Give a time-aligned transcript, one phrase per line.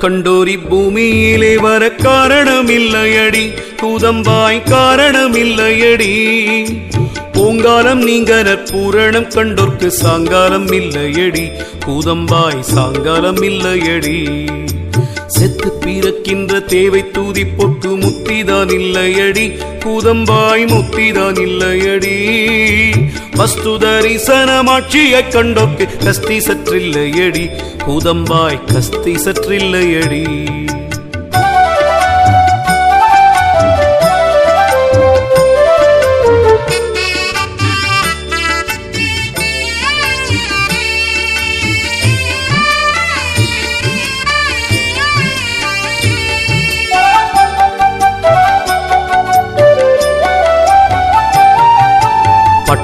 [0.00, 3.52] கண்டோரி பூமியிலே வர காரணமில்லையடி.
[3.82, 6.12] கூதம்பாய் காரணமில்லையடி.
[7.32, 11.50] பூங்காலம் நீங்கர பூரணம் கண்டோர்க்கு சாங்காலம் இல்லையடி
[11.86, 14.48] கூதம்பாய் சாங்காலம் இல்லையடி
[15.60, 19.58] செத்து பிறக்கின்ற தேவை தூதி பொட்டு முத்திதான் இல்லையடி.
[19.84, 22.16] கூதம்பாய் முத்திதான் இல்லையடி.
[23.36, 27.50] வஸ்து தரிசனமாட்சியை கண்டோக்கு கஸ்தி சற்றில்லையடி.
[27.86, 30.48] கூதம்பாய் கஸ்தி சற்றில்லையடி.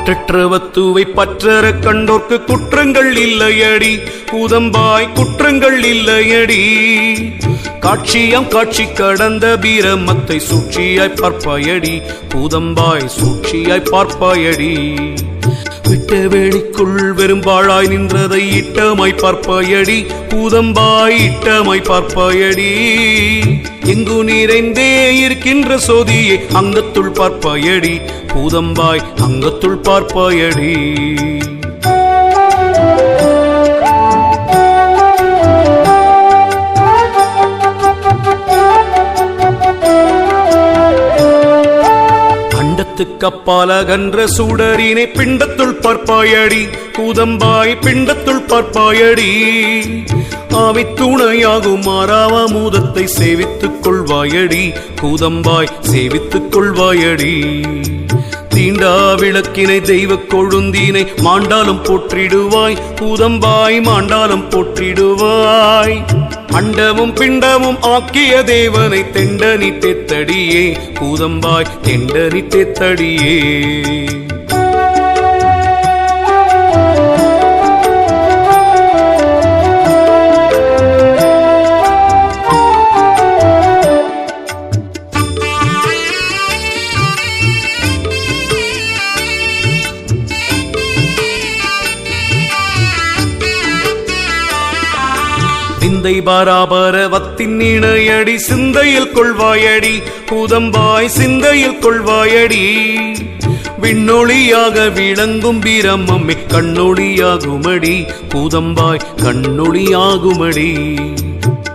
[0.07, 3.99] பற்றற்ற வத்துவை பற்றற கண்டோர்க்கு குற்றங்கள் இல்லையடி.
[4.33, 6.61] கூதம்பாய் குற்றங்கள் இல்லையடி.
[7.81, 12.03] காட்சியம் காட்சி கடந்த பீரமத்தை சூழ்ச்சியாய் பார்ப்பாயடி.
[12.35, 14.97] கூதம்பாய் சூழ்ச்சியாய் பார்ப்பாயடி.
[15.89, 20.07] விட்ட வேணிக்குள் வெறும்பாழாய் நின்றதை இட்டமாய் பார்ப்பாயடி.
[20.29, 22.71] பூதம்பாய் இட்டமாய் பார்ப்பாயடி.
[23.85, 28.01] எங்கு நிறைந்தே இருக்கின்ற சோதியை அங்கத்துள் பார்ப்பாயடி.
[28.27, 30.75] பூதம்பாய் அங்கத்துள் பார்ப்பாயடி.
[42.97, 46.69] அண்டத்துக்கப்பால் அகன்ற சூடரினை பிண்டத்துள் பார்ப்பாயடி.
[46.99, 49.31] கூதம்பாய் பிண்டத்துள் பார்ப்பாயடி.
[50.51, 54.73] ஆவி துணையாகும் ஆறாவ மூதத்தை சேவித்துக் கொள்வாயடி.
[55.03, 57.61] கூதம்பாய் சேவித்துக் கொள்வாயடி.
[58.55, 62.77] தீண்டா விளக்கினை தெய்வ கொழுந்தினை மாண்டாலும் போற்றிடுவாய்.
[63.01, 66.26] கூதம்பாய் மாண்டாலும் போற்றிடுவாய்.
[66.57, 70.65] அண்டமும் பிண்டமும் ஆக்கிய தேவனை தெண்டனி தெத்தடியே
[70.99, 73.35] பூதம்பாய் தெண்டனி தெத்தடியே
[96.27, 100.03] பராபரவத்தின் இணையடி சிந்தையில் கொள்வாயடி.
[100.31, 102.77] கூதம்பாய் சிந்தையில் கொள்வாயடி.
[103.83, 108.09] விண்ணொளியாக விளங்கும் பிரம்மம்மே கண்ணொளியாகுமடி.
[108.29, 110.97] பூதம்பாய் கண்ணொளியாகுமடி.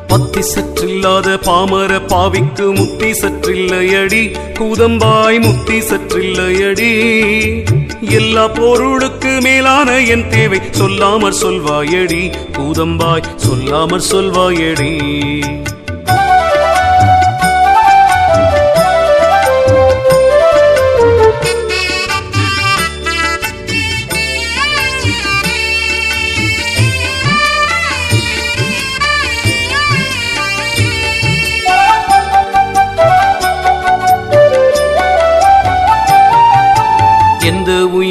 [0.07, 4.35] பத்தி சற்றில்லாத பாமர பாவிக்கு முத்தி சற்றில்லையடி.
[4.59, 6.99] கூதம்பாய் முத்தி சற்றில்லையடி.
[8.01, 10.59] எல்லா பொருளுக்கு மேலான என் தேவை.
[10.71, 12.33] சொல்லாமற் சொல்வாயடி.
[12.51, 14.99] பூதம்பாய் சொல்லாமற் சொல்வாயடி.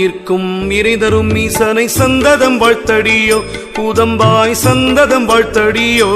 [0.01, 3.43] உயிர்க்கும் இறைதரும் ஈசனை சந்ததம் வாழ்த்தடியோ.
[3.73, 6.09] பூதம்பாய் சந்ததம் வாழ்த்தடியோ.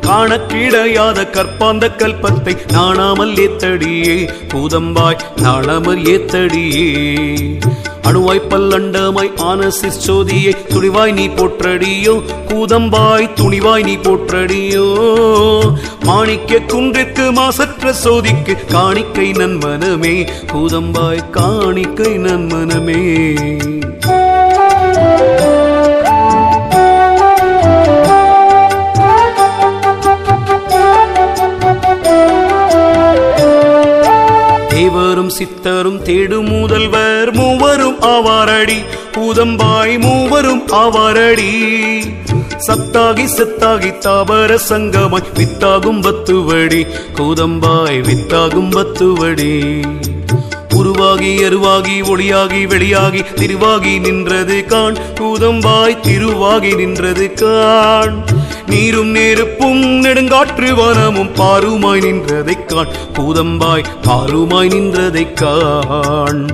[0.00, 4.30] காணக்கிடையாத கற்பாந்த கல்பத்தை நாணாமல் ஏத்தடியே.
[4.48, 7.58] பூதம்பாய் நாணாமல் ஏத்தடியே.
[8.02, 12.14] அணுவாய் பல்லண்டமாய் ஆன சிற்சோதியை துணிவாய் நீ போற்றடியோ
[12.48, 14.86] கூதம்பாய் துணிவாய் நீ போற்றடியோ.
[16.04, 23.02] மாணிக்க குன்றிற்கு மாசற்ற சோதிக்கு காணிக்கை நன்மனமே கூதம்பாய் காணிக்கை நன்மனமே.
[35.22, 38.84] தேவரும் சித்தரும் தேடும் முதல்வர் மூவரும் ஆவாரடி.
[39.12, 41.50] பூதம்பாய் மூவரும் ஆவாரடி.
[42.66, 46.86] சத்தாகி சத்தாகி தாவர சங்கமாய் வித்தாகும் பத்துவடி.
[47.14, 49.80] கூதம்பாய் வித்தாகும் பத்துவடி.
[50.74, 54.96] உருவாகி எருவாகி ஒளியாகி வெளியாகி திருவாகி நின்றது காண்.
[55.20, 58.24] கூதம்பாய் திருவாகி நின்றது காண்.
[58.66, 62.88] நீரும் நெருப்பும் நெடுங்காற்று வனமும் பாருமாய் நின்றதைக் காண்.
[63.12, 66.48] கூதம்பாய் பாருமாய் நின்றதைக் காண்.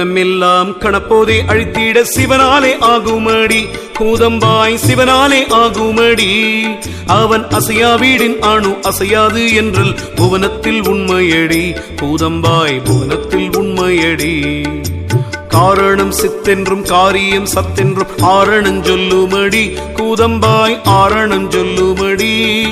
[0.00, 3.68] புவனமெல்லாம் கணப்போதே அழித்திட சிவனாலே ஆகுமடி.
[3.98, 6.62] கூதம்பாய் சிவனாலே ஆகுமடி.
[7.06, 11.76] அவன் அசையா வீடின் அணு அசையாது என்றல் புவனத்தில் உண்மையடி.
[11.96, 14.64] கூதம்பாய் புவனத்தில் உண்மையடி.
[15.48, 19.78] காரணம் சித்தென்றும் காரியம் சத்தென்றும் ஆரணம் சொல்லுமடி.
[19.96, 22.64] கூதம்பாய் ஆரணம் சொல்லுமடி.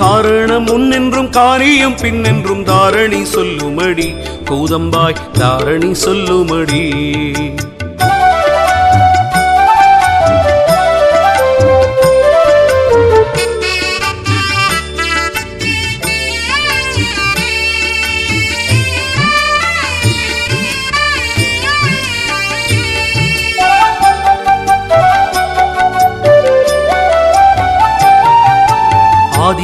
[0.00, 4.14] காரணம் முன்னென்றும் காரியம் பின்னென்றும் தாரணி சொல்லுமடி.
[4.44, 6.82] கூதம்பாய் தாரணி சொல்லுமடி.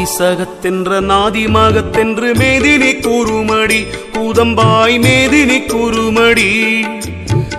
[0.06, 3.78] ஆதிசகத்தென்ற நாதிமகத்தென்று மேதினி கூறுமடி
[4.12, 6.50] கூதம்பாய் மேதினி கூறுமடி.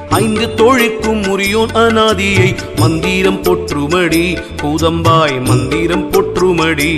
[0.10, 6.94] ஐந்து தொழிற்கும் முறியோன் அநாதியை மந்திரம் பொற்றுமடி கூதம்பாய் மந்திரம் பொற்றுமடி.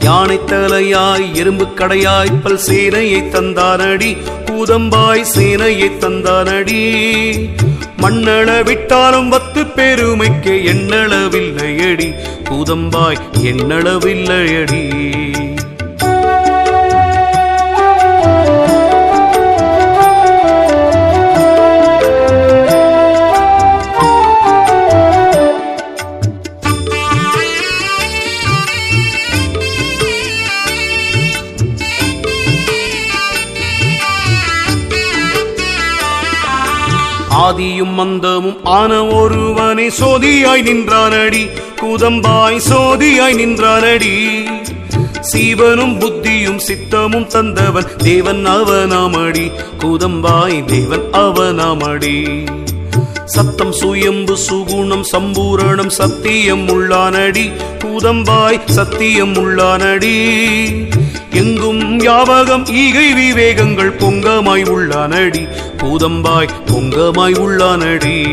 [0.00, 4.16] யானை தலையாய் எறும்பு கடையாய் பல் சேனையை தந்தானடி
[4.46, 6.82] கூதம்பாய் சேனையை தந்தானடி.
[8.02, 12.08] மண்ணள விட்டாலும் பத்து பெருமைக்கு எண்ணளவில்லையடி
[12.50, 14.82] கூதம்பாய் எண்ணளவில்லையடி
[37.56, 41.48] ஆதியும் மந்தமும் ஆன ஒருவனை சோதியாய் நின்றானடி.
[41.82, 44.44] கூதம்பாய் சோதியாய் நின்றானடி.
[45.32, 49.52] சீவனும் புத்தியும் சித்தமும் தந்தவன் தேவன் அவனாமடி.
[49.78, 52.46] கூதம்பாய் தேவன் அவனாமடி.
[53.24, 57.52] சத்தம் சுயம்பு சுகுணம் சம்பூரணம் சத்தியம் உள்ளானடி.
[57.78, 60.36] கூதம்பாய் சத்தியம் உள்ளானடி.
[61.36, 65.48] எங்கும் யாவகம் ஈகை விவேகங்கள் பொங்கமாய் உள்ளானடி.
[65.76, 68.24] பூதம்பாய் பொங்கமாய் உள்ளானடி.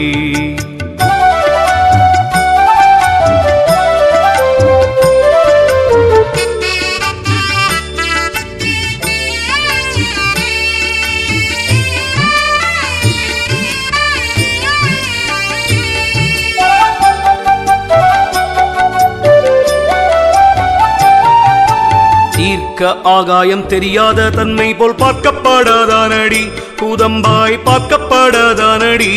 [22.83, 26.51] தீர்க்க ஆகாயம் தெரியாத தன்மை போல் பார்க்கப்படாதானடி?
[26.77, 29.11] பூதம்பாய் பார்க்கப்படாதானடி?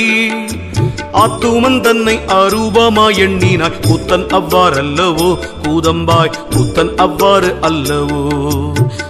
[1.13, 3.81] ஆத்துமன் தன்னை அரூபமாய் எண்ணினாய்.
[3.89, 5.39] புத்தன் அவ்வாறல்லவோ?
[5.63, 8.23] கூதம்பாய் கூத்தன் அவ்வாறு அல்லவோ?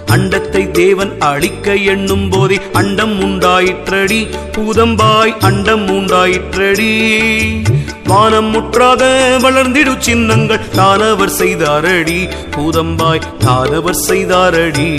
[0.06, 4.35] அண்டத்தை தேவன் அழிக்க எண்ணும் போதே அண்டம் உண்டாயிற்றடி.
[4.53, 6.93] கூதம்பாய் அண்டம் உண்டாயிற்றடி.
[8.06, 10.69] வானம் முற்றாக வளர்ந்திடு சின்னங்கள்.
[10.69, 12.29] தானவர் செய்தாரடி.
[12.50, 14.91] பூதம்பாய் தானவர் செய்தாரடி.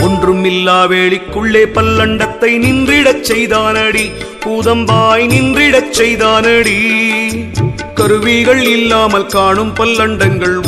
[0.00, 4.10] ஒன்றுமில்லா வேளிக்குள்ளே பல்லண்டத்தை நின்றிடச் செய்தானடி.
[4.44, 6.78] பூதம்பாய் நின்றிடச் செய்தானடி.
[7.94, 10.58] கருவிகள் இல்லாமல் காணும் பல்லண்டங்கள்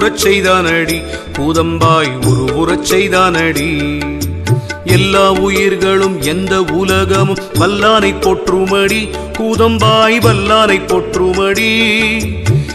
[0.00, 1.02] உருவுறச் செய்தானடி.
[1.38, 4.00] கூதம்பாய் உருவுறச் செய்தானடி.
[4.84, 9.08] எல்லா உயிர்களும் எந்த உலகமும் வல்லானை போற்றுமடி.
[9.38, 11.88] கூதம்பாய் வல்லானை போற்றுமடி.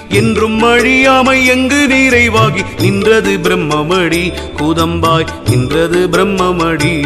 [0.09, 4.33] என்றும் அழியாமை எங்கு நிறைவாகி நின்றது பிரம்மமடி.
[4.57, 7.03] கூதம்பாய் நின்றது பிரம்மமடி.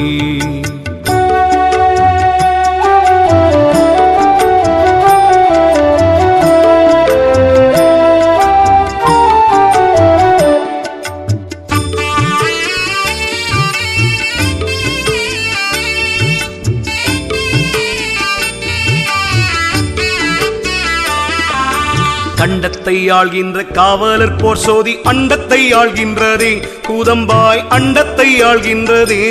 [23.12, 26.64] ஆள்கின்ற காவலர் போர் சோதி அண்டத்தை ஆள்கின்றதே.
[26.88, 29.24] கூதம்பாய் அண்டத்தை ஆள்கின்றதே.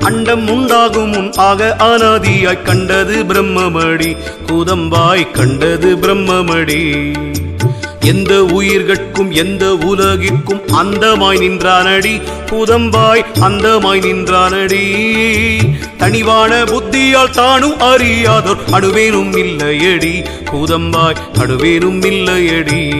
[0.00, 4.16] அண்டம் உண்டாகும் முன் ஆக அனாதியாய் கண்டது பிரம்மமடி.
[4.46, 7.12] கூதம்பாய் கண்டது பிரம்மமடி.
[8.04, 12.20] எந்த உயிர்கட்கும் எந்த உலகிற்கும் அந்தமாய் நின்றானடி.
[12.50, 14.94] கூதம்பாய் அந்தமாய் நின்றானடி.
[15.96, 20.24] தனிவான புத்தியால் தானும் அறியாதோர் அணுவேனும் இல்லையடி.
[20.44, 22.90] கூதம்பாய் அணுவேனும் இல்லையடி.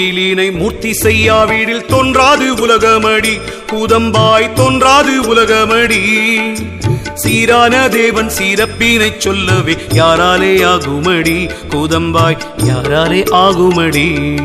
[0.00, 3.40] தொழிலினை மூர்த்தி செய்யா செய்யாவிடில் தோன்றாது உலகமடி.
[3.72, 6.00] கூதம்பாய் தோன்றாது உலகமடி.
[7.14, 11.50] சீரான தேவன் சீரப்பினை சொல்லவே யாராலே ஆகுமடி.
[11.68, 14.36] கூதம்பாய் யாராலே ஆகுமடி.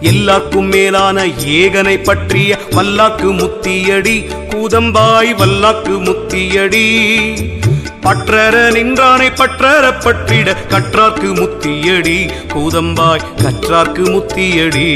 [0.00, 4.24] எல்லாருக்கும் மேலான ஏகனை பற்றிய வல்லாக்கு முத்தியடி.
[4.48, 7.06] கூதம்பாய் வல்லாக்கு முத்தியடி.
[8.04, 12.18] பற்றர நின்றானை பற்றர பற்றிட கற்றார்க்கு முத்தியடி
[12.52, 14.86] கூதம்பாய் கற்றார்க்கு முத்தியடி.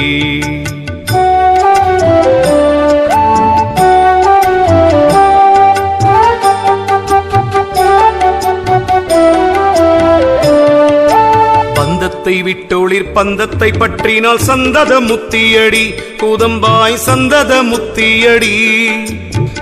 [11.75, 15.84] பந்தத்தை விட்டொளிர் பந்தத்தை பற்றினால் சந்தத முத்தியடி
[16.23, 18.54] கூதம்பாய் சந்தத முத்தியடி.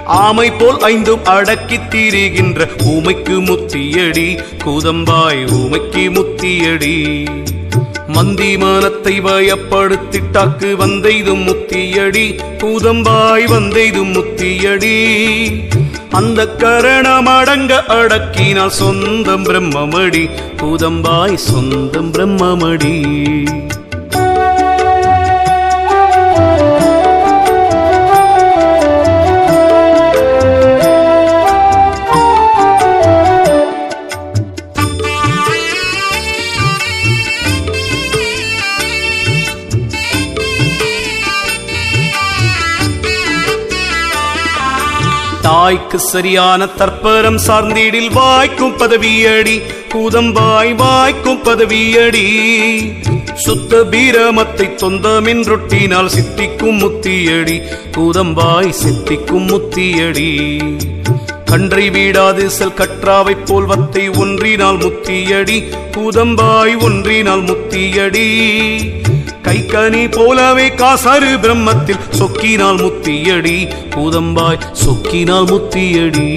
[0.06, 7.26] ஆமை போல் ஐந்தும் அடக்கி திரிகின்ற ஊமைக்கு முத்தியடி கூதம்பாய் ஊமைக்கு முத்தியடி.
[8.06, 14.96] மந்தி மானத்தை பயப்படுத்திட்டாக்கு வந்தெய்தும் முத்தியடி கூதம்பாய் வந்தெய்தும் முத்தியடி.
[16.10, 23.04] அந்த கரணம் அடங்க அடக்கினால் சொந்தம் பிரம்மமடி கூதம்பாய் சொந்தம் பிரம்மமடி.
[45.72, 49.62] தாய்க்கு சரியான தற்பரம் சார்ந்தீடில் வாய்க்கும் பதவியடி.
[49.88, 52.24] கூதம்பாய் வாய்க்கும் பதவியடி.
[53.34, 57.62] சுத்த பீரமத்தை தொந்தமென்றொட்டினால் சித்திக்கும் முத்தியடி.
[57.96, 60.60] கூதம்பாய் சித்திக்கும் முத்தியடி.
[61.44, 65.72] கன்றை வீடாது செல் கற்றாவை போல் வத்தை ஒன்றினால் முத்தியடி.
[65.90, 68.50] கூதம்பாய் ஒன்றினால் முத்தியடி.
[69.52, 71.98] கைக்கனி போலவே காசாறு பிரம்மத்தில்.
[72.10, 76.28] சொக்கினால் முத்தியடி பூதம்பாய் சொக்கினால் முத்தியடி.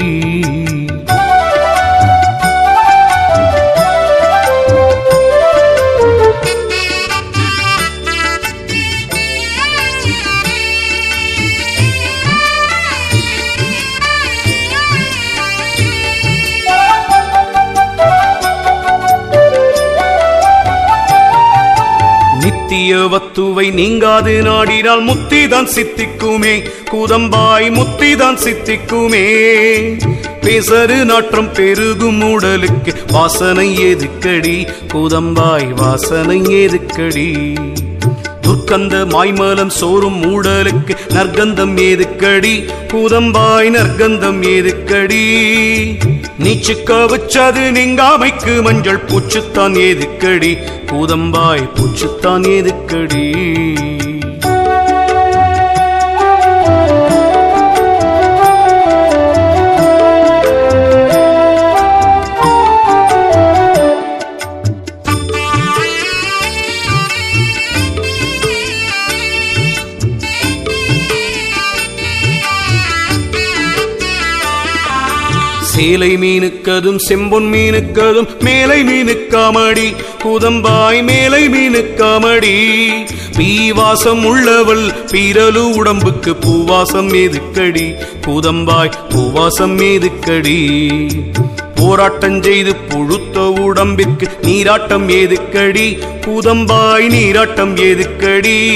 [22.75, 26.53] நித்திய வத்துவை நீங்காது நாடினால் முத்திதான் சித்திக்குமே.
[26.91, 29.24] கூதம்பாய் முத்திதான் சித்திக்குமே.
[30.41, 37.53] பேசரு நாற்றம் பெருகும் உடலுக்கு வாசனை ஏதுக்கடி கூதம்பாய் வாசனை ஏதுக்கடி
[38.41, 42.53] துர்க்கந்த மாய்மலம் சோறும் மூடலுக்கு நற்கந்தம் ஏதுக்கடி
[42.88, 45.24] கூதம்பாய் நற்கந்தம் ஏதுக்கடி
[46.39, 50.58] நீச்சுக்க வச்சது நீங்காமைக்கு மஞ்சள் பூச்சுத்தான் ஏதுக்கடி?
[50.86, 53.24] பூதம்பாய் பூச்சுத்தான் ஏதுக்கடி?
[75.95, 79.95] சேலை மீனுக்கதும் செம்பொன் மீனுக்கதும் மேலை மீனுக்காமடி.
[80.23, 82.73] குதம்பாய் மேலை மீனுக்காமடி.
[83.37, 87.93] பீவாசம் உள்ளவள் பீரலு உடம்புக்கு பூவாசம் ஏதுக்கடி.
[88.21, 90.89] குதம்பாய் பூவாசம் ஏதுக்கடி.
[91.75, 95.97] போராட்டம் செய்து புழுத்த உடம்பிற்கு நீராட்டம் ஏதுக்கடி.
[96.25, 98.71] கூதம்பாய் நீராட்டம் ஏதுக்கடி.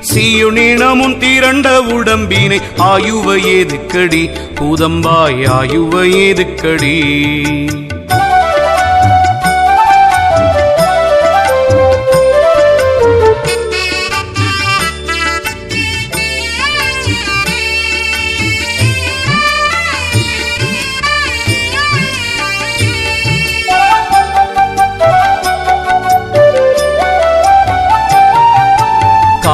[0.00, 4.30] சீயுனினமும் திரண்ட உடம்பினை ஆயுவ ஏதுக்கடி?
[4.54, 6.94] பூதம்பாய் ஆயுவ ஏதுக்கடி?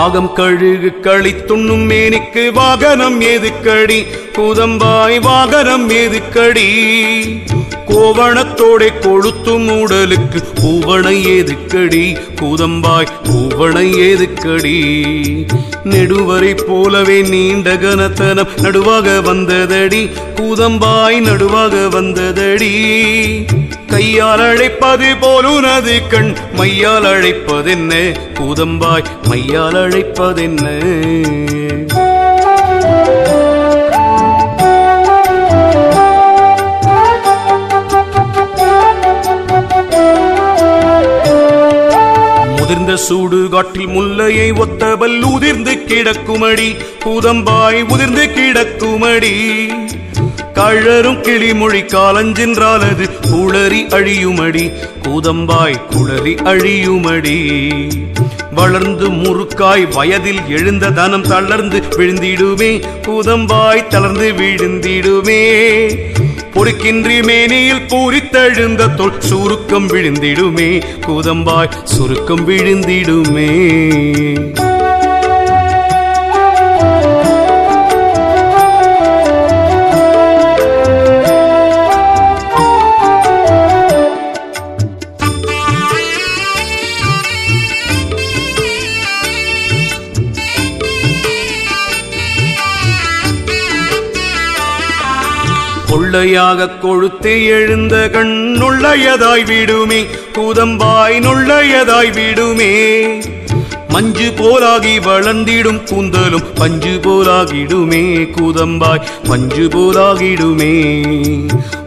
[0.06, 4.06] பாகம் கழுகு களித்துண்ணும் மேனிக்கு வாகனம் ஏதுக்கடி?
[4.36, 6.66] கூதம்பாய் வாகனம் ஏதுக்கடி?
[7.86, 12.16] கோவணத்தோட கொழுத்தும் உடலுக்கு பூவணை ஏதுக்கடி?
[12.40, 14.76] கூதம்பாய் பூவணை ஏதுக்கடி?
[15.84, 20.10] நெடுவரை போலவே நீண்ட கனத்தனம் நடுவாக வந்ததடி?
[20.34, 22.74] கூதம்பாய் நடுவாக வந்ததடி?
[23.96, 26.36] கையால் அழைப்பது போலுனது கண்.
[26.56, 28.16] மையால் அழைப்பதென்ன?
[28.34, 30.66] பூதம்பாய் மையால் அழைப்பதென்ன?
[42.58, 46.76] முதிர்ந்த சூடு காட்டில் முல்லையை ஒத்தவல் உதிர்ந்து கிடக்குமடி.
[47.04, 49.68] பூதம்பாய் உதிர்ந்து கிடக்குமடி.
[50.56, 54.72] கழரும் கிளிமொழி காலஞ்சென்றால் அது குளறி அழியுமடி.
[55.02, 57.90] கூதம்பாய் குளறி அழியுமடி.
[58.54, 62.82] வளர்ந்து முறுக்காய் வயதில் எழுந்த தனம் தளர்ந்து விழுந்திடுமே.
[63.02, 65.42] கூதம்பாய் தளர்ந்து விழுந்திடுமே.
[66.54, 70.82] பொறுக்கின்றி மேனியில் பூரித்தெழுந்த தொல் சுருக்கம் விழுந்திடுமே.
[71.06, 73.74] கூதம்பாய் சுருக்கம் விழுந்திடுமே.
[96.16, 100.06] கொள்ளையாக கொழுத்து எழுந்த கண் நுள்ளையதாய் விடுமே.
[100.32, 102.72] கூதம்பாய் நுள்ளையதாய் விடுமே.
[103.88, 108.30] மஞ்சு போலாகி வளர்ந்திடும் கூந்தலும் பஞ்சு போலாகிடுமே.
[108.30, 110.94] கூதம்பாய் மஞ்சு போலாகிடுமே.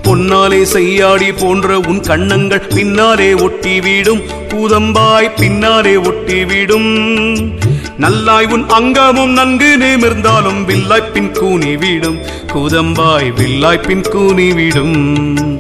[0.02, 4.22] பொன்னாலே செய்யாடி போன்ற உன் கண்ணங்கள் பின்னாலே ஒட்டிவிடும்.
[4.48, 7.20] கூதம்பாய் பின்னாலே ஒட்டிவிடும்.
[8.00, 12.18] நல்லாய் உன் அங்கமும் நன்கு நிமிர்ந்தாலும் வில்லாய்ப்பின் கூனி விடும்.
[12.54, 15.60] கூதம்பாய் வில்லாய்ப்பின் கூனி விடும்.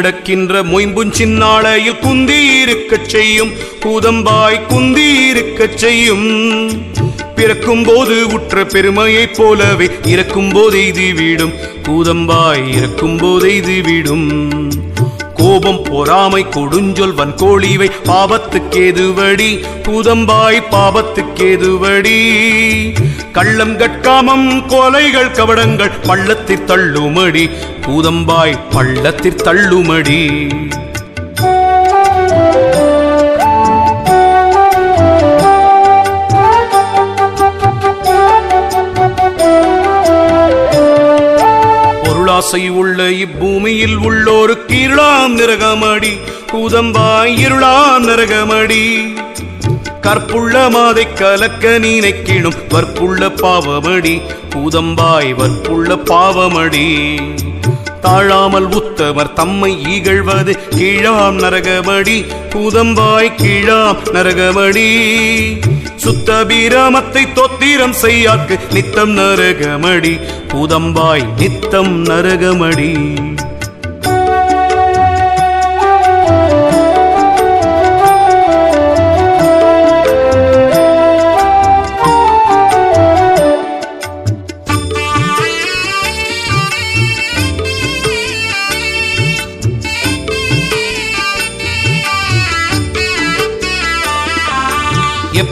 [0.00, 3.50] நடக்கின்ற மொயம்பும் சின்னாளையில் குந்தி இருக்கச் செய்யும்
[3.84, 6.28] கூதம்பாய் குந்தி இருக்கச் செய்யும்.
[7.34, 11.52] பிறக்கும் போது உற்ற பெருமையைப் போலவே இறக்கும் போது இது வீடும்
[11.88, 14.28] கூதம்பாய் இறக்கும் போது இது வீடும்.
[15.40, 19.64] கோபம் பொறாமை கொடுஞ்சொல் வன்கோழிவை பாவத்துக்கேதுவடி.
[19.82, 22.18] பூதம்பாய் பாவத்துக்கேதுவடி.
[23.32, 27.50] கள்ளம் கட்காமம் கொலைகள் கவடங்கள் பள்ளத்தில் தள்ளுமடி.
[27.80, 30.48] பூதம்பாய் பள்ளத்தில் தள்ளுமடி.
[42.40, 46.18] ஆசை உள்ள இப்பூமியில் உள்ளோருக்கு இருளாம் நிறகமடி
[46.52, 49.12] கூதம்பாய் இருளாம் நிறகமடி
[50.00, 54.20] கற்புள்ள மாதை கலக்க நினைக்கிடும் வற்புள்ள பாவமடி.
[54.54, 57.18] கூதம்பாய் வற்புள்ள பாவமடி.
[58.00, 62.26] தாழாமல் உத்தவர் தம்மை ஈகழ்வது கீழாம் நரகமடி.
[62.48, 64.90] கூதம்பாய் கீழாம் நரகமடி.
[66.00, 70.20] சுத்த பீராமத்தை தொத்திரம் செய்யாக்கு நித்தம் நரகமடி.
[70.48, 73.18] பூதம்பாய் நித்தம் நரகமடி.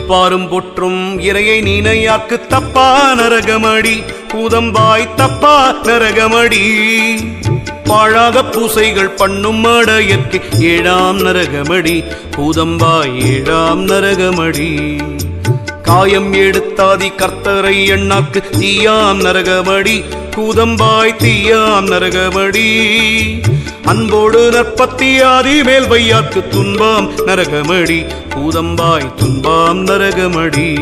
[0.08, 4.04] எப்பாரும் பொற்றும் இறையை நீனையாக்கு தப்பா நரகமடி.
[4.32, 6.62] பூதம்பாய் தப்பா நரகமடி.
[7.84, 12.04] பாழாக பூசைகள் பண்ணும் மடையற்கு ஏழாம் நரகமடி.
[12.36, 15.00] பூதம்பாய் ஏழாம் நரகமடி.
[15.82, 20.04] காயம் எடுத்தாதி கர்த்தரை எண்ணாக்கு தீயாம் நரகமடி.
[20.36, 22.88] கூதம்பாய் தீயாம் நரகமடி.
[23.88, 28.12] அன்போடு நற்பத்தி ஆதி மேல் வையாக்கு துன்பாம் நரகமடி.
[28.28, 30.76] பூதம்பாய் துன்பாம் நரகமடி.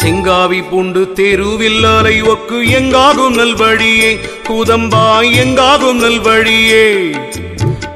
[0.00, 4.20] சிங்காவி பூண்டு தெருவில் அலை ஒக்கு எங்காகும் நல்வழியே.
[4.48, 6.86] கூதம்பாய் எங்காகும் நல்வழியே.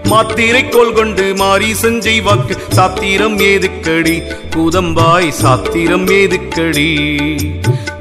[0.02, 4.22] மாத்திரை கோல் கொண்டு மாறி செஞ்சை வாக்கு சாத்திரம் ஏதுக்கடி.
[4.56, 6.88] கூதம்பாய் சாத்திரம் ஏதுக்கடி.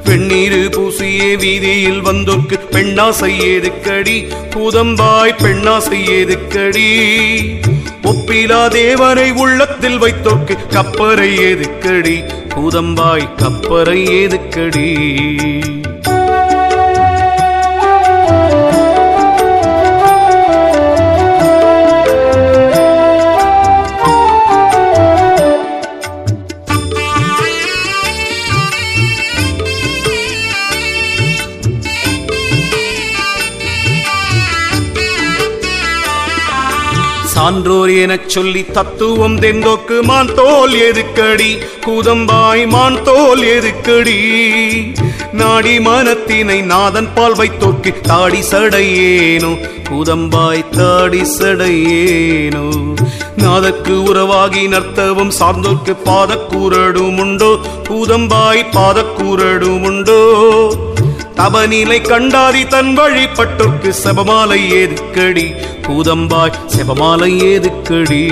[0.04, 4.16] பெண்ணீரு பூசியே வீதியில் வந்தோர்க்கு பெண்ணா செய்யதுக்கடி
[4.56, 6.88] கூதம்பாய் பெண்ணா செய்யதுக்கடி
[8.02, 12.42] ஒப்பிலா தேவரை உள்ளத்தில் வைத்தோர்க்கு கப்பரை ஏதுக்கடி.
[12.54, 14.88] பூதம்பாய் கப்பரை ஏதுக்கடி?
[37.44, 41.58] சான்றோர் எனச் சொல்லி தத்துவம் தெந்தோக்கு மான் தோல் எதுக்கடி?
[41.86, 44.16] கூதம்பாய் மான் தோல் எதுக்கடி?
[45.32, 49.58] நாடி மனத்தினை நாதன் பால் வைத்தோக்கு தாடி சடையேனோ?
[49.88, 52.96] கூதம்பாய் தாடி சடையேனோ?
[53.36, 60.20] நாதற்கு உறவாகி நர்த்தவம் சார்ந்தோர்க்கு பாதக்கூரடும் உண்டோ கூதம்பாய் பாதக்கூரடும் உண்டோ
[61.36, 65.54] தபநிலை கண்டாதி தன் வழிபட்டோர்க்கு செபமாலை ஏதுக்கடி?
[65.82, 68.22] பூதம்பாய் செபமாலை ஏதுக்கடி?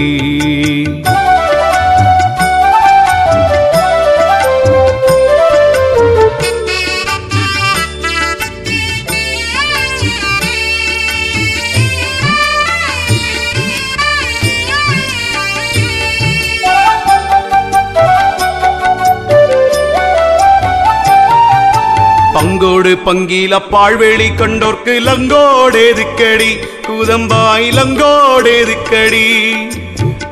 [22.62, 26.50] லங்கோடு பங்கில பாழ்வெளி கண்டோர்க்கு லங்கோடேதுக்கடி
[26.88, 29.24] கூதம்பாய் லங்கோடேதுக்கடி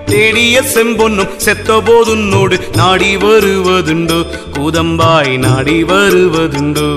[0.04, 4.20] தேடிய செம்பொன்னும் செத்த போதுன்னோடு நாடி வருவதுண்டோ.
[4.52, 6.88] கூதம்பாய் நாடி வருவதுண்டோ.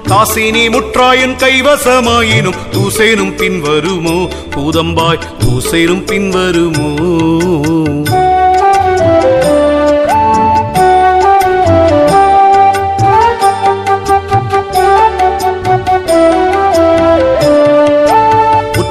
[0.08, 4.28] காசினி முற்றாயன் கைவசமாயினும் தூசேனும் பின் வருமோ?
[4.56, 6.30] கூதம்பாய் தூசேனும் பின்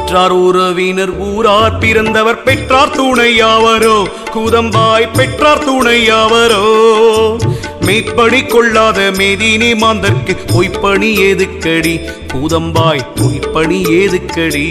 [0.09, 3.97] ஊற்றார் உறவினர் ஊரார் பிறந்தவர் பெற்றார் துணையாவரோ
[4.35, 6.63] கூதம்பாய் பெற்றார் துணையாவரோ
[7.87, 12.01] மெய்ப்பணி கொள்ளாத மேதினி மாந்தர்க்கு பொய்ப்பணி ஏதுக்கடி?
[12.33, 14.67] கூதம்பாய் பொய்ப்பணி ஏதுக்கடி?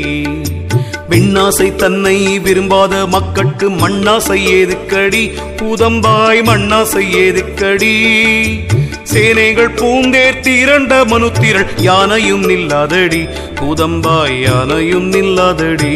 [1.10, 5.24] பெண்ணாசை தன்னை விரும்பாத மக்கட்கு மண்ணாசை ஏதுக்கடி?
[5.62, 7.96] கூதம்பாய் மண்ணாசை ஏதுக்கடி?
[9.12, 13.22] சேனைகள் பூந்தேர் திரண்ட மனுத்திரள் யானையும் நில்லாதடி
[13.56, 15.94] பூதம்பாய் யானையும் நில்லாதடி.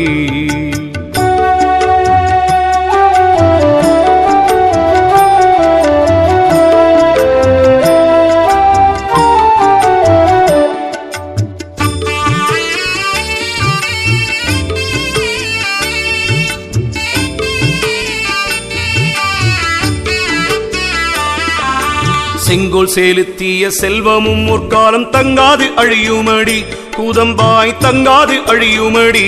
[22.51, 26.65] செங்கோல் செலுத்திய செல்வமும் முற்காலம் தங்காது அழியுமடி.
[26.97, 29.25] கூதம்பாய் தங்காது அழியுமடி.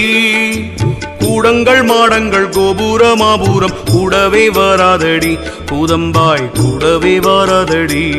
[1.19, 5.37] கூடங்கள் மாடங்கள் கோபுரமாபூரம் கூடவே வராதடி.
[5.71, 8.11] கூதம்பாய் கூடவே வராதடி.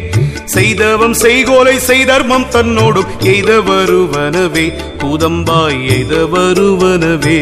[0.47, 7.41] செய்தவம் செய்கோலை செய்தர்மம் தன்னோடும் எய்த வருவனவே பூதம்பாய் எய்த வருவனவே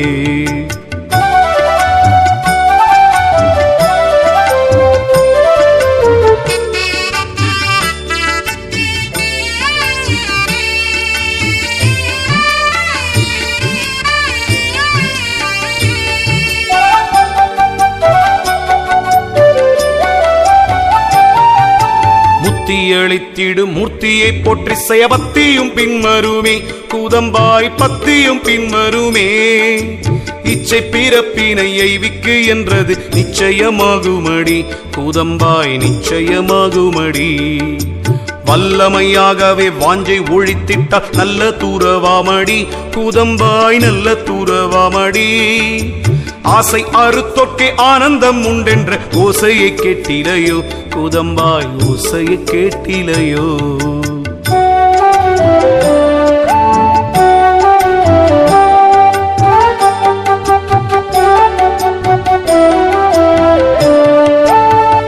[22.96, 26.64] முத்தியளித்திடும் மூர்த்தியை போற்றி செயபத்தியும் பின்மருமே.
[26.94, 29.28] கூதம்பாய் பத்தியும் பின்மருமே.
[30.44, 34.66] இச்சை பிறப்பினை எய்விக்கு என்றது நிச்சயமாகுமடி.
[34.98, 37.50] கூதம்பாய் நிச்சயமாகுமடி.
[38.46, 42.68] வல்லமையாகவே வாஞ்சை ஒழித்திட்டால் நல்ல தூரவாமடி.
[42.92, 45.50] கூதம்பாய் நல்ல தூரவாமடி.
[46.46, 50.64] ஆசை அறுத்தொற்கே ஆனந்தம் உண்டென்ற ஓசையை கேட்டிலையோ?
[50.90, 53.56] கூதம்பாய் ஓசையை கேட்டிலையோ?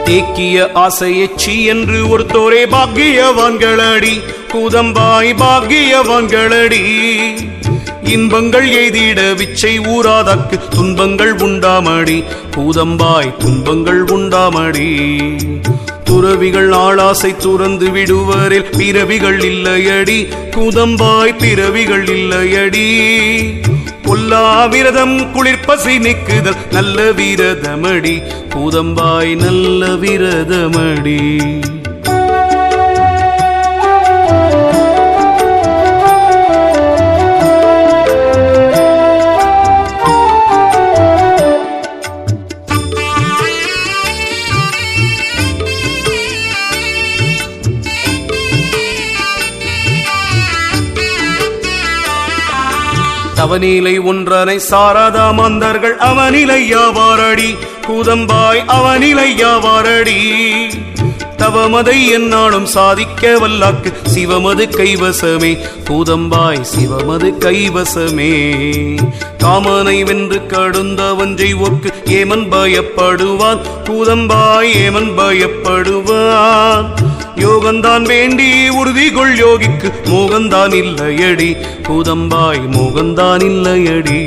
[0.04, 4.22] தேக்கிய ஆசையச்சி என்று ஒருத்தோரே பாக்கியவான்களடி.
[4.52, 6.82] கூதம்பாய் பாக்கியவான்களடி.
[8.08, 12.24] இன்பங்கள் எய்திட விச்சை ஊராதற்கு துன்பங்கள் உண்டாமடி.
[12.56, 15.10] பூதம்பாய் துன்பங்கள் உண்டாமடி.
[16.04, 20.26] துறவிகள் ஆளாசை துறந்து விடுவரில் பிறவிகள் இல்லையடி.
[20.50, 22.98] கூதம்பாய் பிறவிகள் இல்லையடி.
[24.02, 28.22] பொல்லா விரதம் குளிர்பசி நிக்குதல் நல்ல விரதமடி.
[28.48, 31.40] கூதம்பாய் நல்ல விரதமடி.
[53.48, 57.58] அவனிலை ஒன்றனை சாரதா மந்தர்கள் அவனிலை யாவாரடி?
[57.86, 60.22] கூதம்பாய் அவனிலை யாவாரடி?
[61.36, 65.58] தவமதை என்னாலும் சாதிக்க வல்லாக்கு சிவமது கைவசமே.
[65.84, 68.56] கூதம்பாய் சிவமது கைவசமே.
[69.38, 73.60] காமனை வென்று கடுந்தவஞ்சை ஒக்கு ஏமன் பயப்படுவான்.
[73.84, 76.86] கூதம்பாய் ஏமன் பயப்படுவான்.
[77.38, 79.92] யோகந்தான் வேண்டி உறுதி கொள் யோகிக்கு.
[80.04, 81.56] மோகந்தான் இல்லையடி.
[81.82, 84.26] பூதம்பாய் மோகந்தான் இல்லையடி.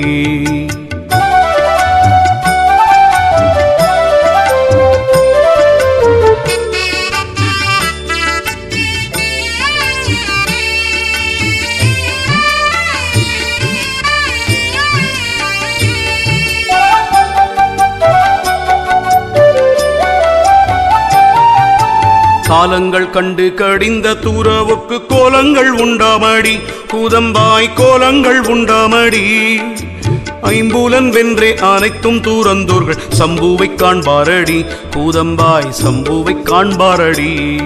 [22.51, 26.59] காலங்கள் கண்டு கடிந்த தூரவுக்கு கோலங்கள் உண்டாமடி.
[26.93, 29.55] கூதம்பாய் கோலங்கள் உண்டாமடி.
[30.43, 34.65] ஐம்பூலன் வென்றே அனைத்தும் தூரந்தூர்கள் சம்புவை காண்பாரடி.
[34.95, 37.59] கூதம்பாய் சம்புவை காண்பாரடி.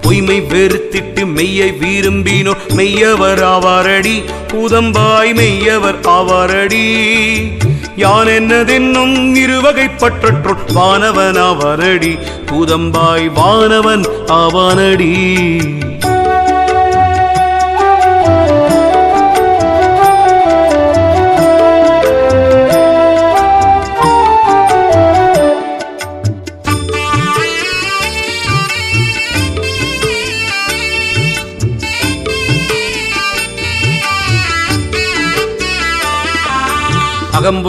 [0.00, 4.24] பொய்மை வெறுத்திட்டு மெய்யை விரும்பினோ மெய்யவர் ஆவாரடி.
[4.52, 6.86] கூதம்பாய் மெய்யவர் ஆவாரடி.
[7.98, 10.64] யான் என்னதென்னும் இருவகைப்பற்றற்றோர்.
[10.74, 15.12] வானவன் அவனடி பூதம்பாய் வானவன் அவனடி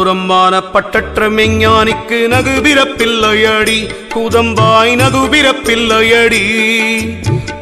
[0.10, 6.44] அகம்புறமான பட்டற்ற மெஞ்ஞானிக்கு நகுபிறப்பில்லையடி கூதம்பாய் நகுபிறப்பில்லையடி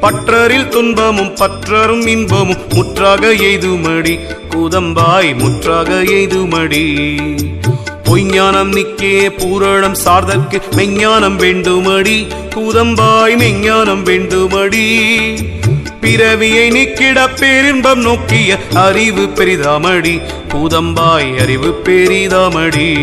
[0.02, 4.20] பற்றரில் துன்பமும் பற்றரும் இன்பமும் முற்றாக எய்துமடி.
[4.50, 6.96] கூதம்பாய் முற்றாக எய்துமடி.
[8.04, 12.28] பொய்ஞானம் நிக்கே பூரணம் சார்தற்கு மெஞ்ஞானம் வேண்டுமடி.
[12.56, 15.18] கூதம்பாய் மெஞ்ஞானம் வேண்டுமடி.
[16.08, 20.22] பிறவியை நிக்கிட பேரின்பம் நோக்கிய அறிவு பெரிதாமடி.
[20.48, 22.96] பூதம்பாய் அறிவு பெரிதாமடி.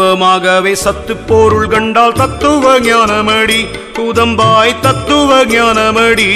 [0.00, 3.66] தத்துவமாகவே சத்து போருள் கண்டால் தத்துவ ஞானமடி.
[3.92, 6.28] கூதம்பாய் தத்துவ ஞானமடி.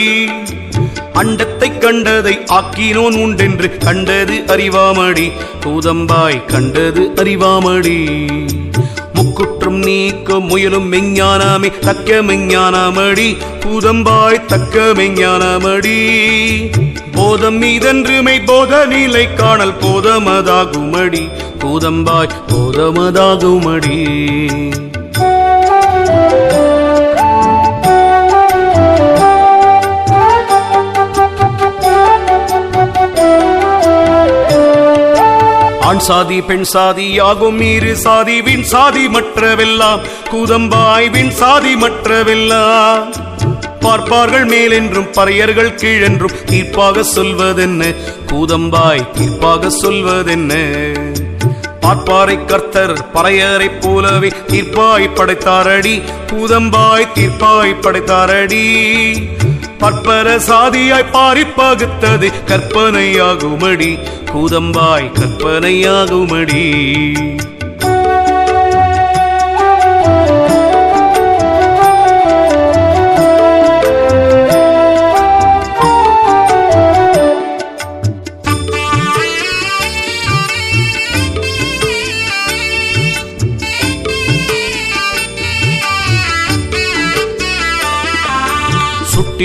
[1.15, 5.33] அண்டத்தை கண்டதை ஆக்கினோன் உண்டென்று கண்டது அறிவாமடி.
[5.61, 8.29] கூதம்பாய் கண்டது அறிவாமடி.
[9.13, 13.37] முக்குற்றம் நீக்க முயலும் மெஞ்ஞானாமே தக்க மெஞ்ஞானாமடி.
[13.61, 15.99] பூதம்பாய் தக்க மெஞ்ஞானாமடி.
[17.13, 21.29] போதம் மீதன்றுமை போத நிலை காணல் போதமதாகுமடி
[21.65, 23.99] கூதம்பாய் போதமதாகுமடி.
[35.81, 40.01] ஆண் சாதி பெண் சாதி யாகும் மீறு சாதி வின் சாதி மற்றவெல்லாம்.
[40.31, 43.15] கூதம்பாய் வின் சாதி மற்றவெல்லாம்.
[43.81, 47.95] பார்ப்பார்கள் மேலென்றும் பறையர்கள் கீழென்றும் தீர்ப்பாக சொல்வதென்ன?
[48.27, 50.83] கூதம்பாய் தீர்ப்பாக சொல்வதென்ன?
[51.85, 56.03] பார்ப்பாரை கர்த்தர் பறையரை போலவே தீர்ப்பாய் படைத்தாரடி.
[56.27, 58.65] பூதம்பாய் தீர்ப்பாய் படைத்தாரடி.
[59.79, 63.99] பற்பர சாதியாய் பாரி பகுத்தது கற்பனையாகுமடி.
[64.33, 66.65] பூதம்பாய் கற்பனையாகுமடி.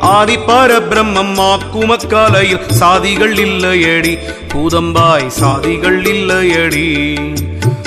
[0.01, 4.19] ஆதிப்பார பரபிரம்மம் ஆக்குமக்காலையில் சாதிகள் இல்லையடி.
[4.55, 7.17] கூதம்பாய் சாதிகள் இல்லையடி.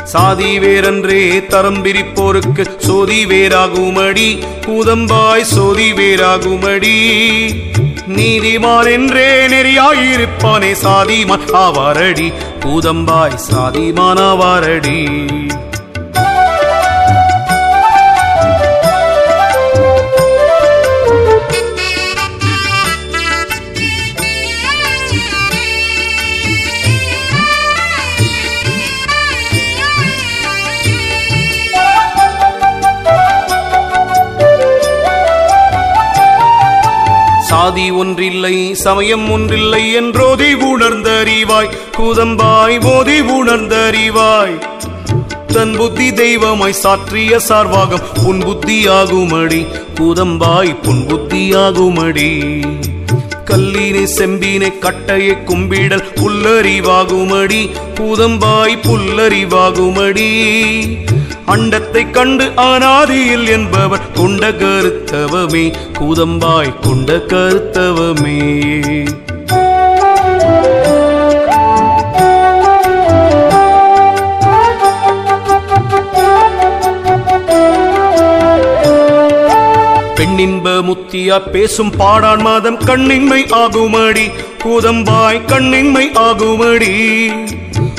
[0.04, 4.44] சாதி வேறன்றே தரம் பிரிப்போருக்கு சோதி வேறாகுமடி.
[4.65, 7.15] கூதம்பாய் சோதி வேறாகுமடி.
[8.08, 11.39] நீதிமான் என்றே நெறியாயிருப்பானே சாதிமான்.
[11.54, 12.34] ஆவாரடி.
[12.60, 15.28] பூதம்பாய் சாதிமான் ஆவாரடி.
[37.56, 41.70] சாதி ஒன்றில்லை சமயம் ஒன்றில்லை என்றோதி உணர்ந்தறிவாய்.
[41.98, 44.62] கூதம்பாய் போதி உணர்ந்தறிவாய்.
[45.48, 49.68] தன் புத்தி தெய்வமாய் சாற்றிய சார்வாகம் புன் புத்தியாகுமடி.
[50.00, 52.63] கூதம்பாய் புன் புத்தியாகுமடி.
[53.46, 57.70] கல்லினை செம்பினை கட்டையை கும்பிடல் புல்லறிவாகுமடி.
[58.00, 60.30] கூதம்பாய் புல்லறிவாகுமடி.
[61.48, 65.74] அண்டத்தை கண்டு ஆனாதியில் என்பவர் கொண்ட கருத்தவமே.
[66.00, 68.64] கூதம்பாய் கொண்ட கருத்தவமே.
[80.16, 84.32] பெண்ணின்ப முத்தியா பேசும் பாடான் மாதம் கண்ணின்மை ஆகுமடி.
[84.64, 87.28] கூதம்பாய் கண்ணின்மை ஆகுமடி.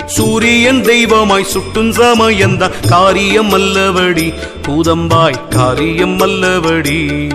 [0.06, 4.32] சூரியன் தெய்வமாய் சுட்டும் சமயந்த காரியம் அல்லவடி.
[4.68, 7.28] கூதம்பாய் காரியம் அல்லவடி.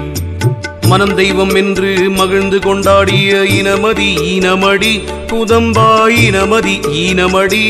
[0.91, 4.91] மனம் தெய்வம் என்று மகிழ்ந்து கொண்டாடிய இனமதி ஈனமடி
[5.32, 7.62] கூதம்பாய் இனமதி ஈனமடி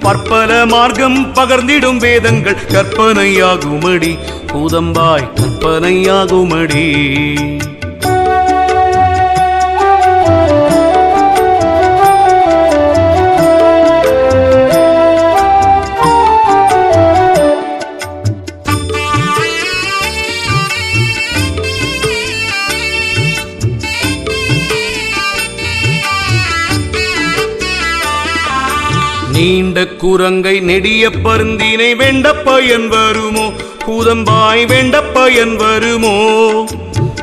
[0.00, 4.12] பற்பல மார்க்கம் பகர்ந்திடும் வேதங்கள் கற்பனையாகுமடி
[4.52, 6.86] கூதம்பாய் கற்பனையாகுமடி.
[29.72, 33.52] கொண்ட குரங்கை நெடிய பருந்தினை வெண்ட பயன் வருமோ?
[33.86, 36.14] கூதம்பாய் வெண்ட பயன் வருமோ?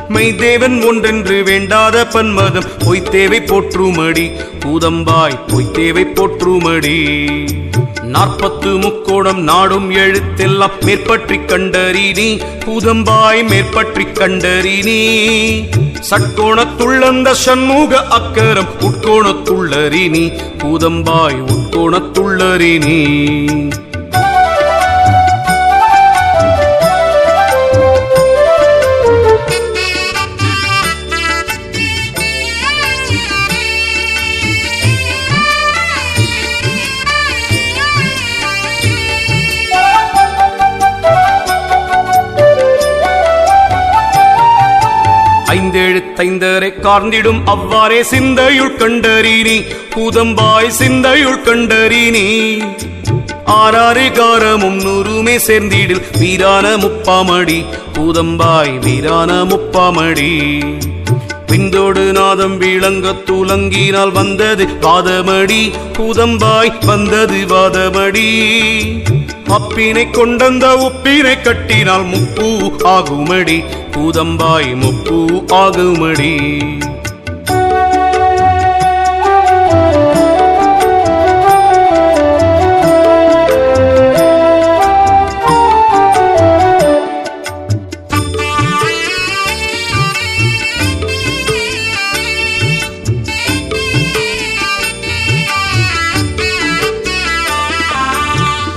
[0.08, 4.30] மெய்தேவன் ஒன்றென்று வேண்டாத பன்மதம் பொய்த்தேவை போற்றுமடி.
[4.64, 7.24] கூதம்பாய் பொய்த்தேவை போற்றுமடி.
[8.10, 12.28] நாற்பத்து முக்கோணம் நாடும் எழுத்தெல்லாம் மேற்பற்றி கண்டறினி
[12.64, 15.00] பூதம்பாய் மேற்பற்றி கண்டறினி
[16.10, 20.24] சட்கோணத்துள்ளந்த சண்முக அக்கரம் உட்கோணத்துள்ளறினி
[20.58, 22.98] பூதம்பாய் உட்கோணத்துள்ளறினி
[46.20, 49.64] தைந்தரை கார்ந்திடும் அவ்வாறே சிந்தையுள் கண்டறினி.
[49.94, 52.58] பூதம்பாய் சிந்தையுள் கண்டறினி.
[53.46, 57.64] ஆறாறு காரமும் நூறுமே சேர்ந்திடில் வீரான முப்பாமடி.
[57.92, 60.60] பூதம்பாய் வீரான முப்பாமடி.
[61.46, 65.72] விந்தோடு நாதம் விளங்க துலங்கினால் வந்தது வாதமடி.
[65.92, 68.28] பூதம்பாய் வந்தது வாதமடி.
[69.48, 73.64] அப்பினை கொண்டந்த உப்பினை கட்டினால் முப்பு ஆகுமடி.
[73.94, 75.18] பூதம்பாய் முப்பு
[75.62, 76.34] ஆகுமடி.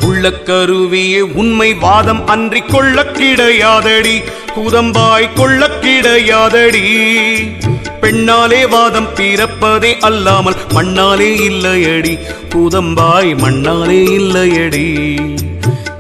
[0.08, 4.16] உள்ளக்கருவியே உண்மை வாதம் அன்றி கொள்ள கிடையாதடி.
[4.56, 6.84] கூதம்பாய் கொள்ள கிடையாதடி.
[8.02, 12.20] பெண்ணாலே வாதம் பிறப்பதே அல்லாமல் மண்ணாலே இல்லையடி.
[12.50, 15.20] கூதம்பாய் மண்ணாலே இல்லையடி.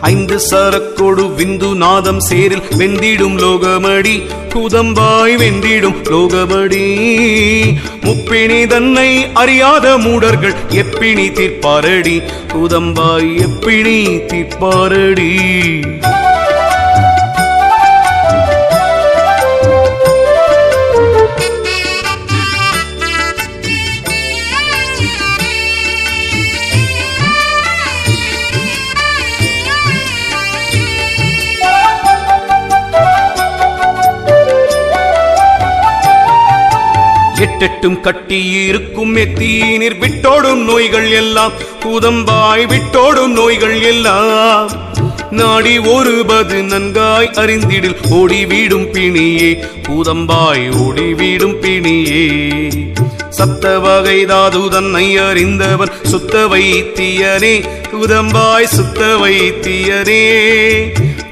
[0.01, 4.24] ஐந்து சரக்கொடு விந்து நாதம் சேரில் வெந்திடும் லோகமடி.
[4.54, 7.08] கூதம்பாய் வெந்திடும் லோகமடி.
[8.01, 12.24] முப்பிணி தன்னை அறியாத மூடர்கள் எப்பிணி தீர்ப்பாரடி.
[12.54, 15.39] கூதம்பாய் எப்பிணி தீர்ப்பாரடி.
[37.64, 41.51] எட்டெட்டும் கட்டி இருக்கும் மெத்தீனிர் விட்டோடும் நோய்கள் எல்லாம்.
[41.84, 44.72] கூதம்பாய் விட்டோடும் நோய்கள் எல்லாம்.
[45.32, 49.64] நாடி ஒருபது நன்காய் அறிந்திடில் ஓடி வீடும் பிணியே.
[49.88, 52.72] பூதம்பாய் ஓடி வீடும் பிணியே.
[53.38, 57.64] சத்த வகை தாது தன்னை அறிந்தவர் சுத்த வைத்தியனே.
[57.91, 60.22] பூதம்பாய் சுத்த வைத்தியனே.